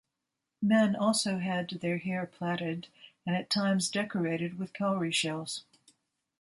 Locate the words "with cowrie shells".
4.57-5.63